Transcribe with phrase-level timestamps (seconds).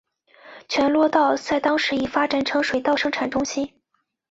[0.67, 3.71] 全罗道在当时已发展成水稻生产中心。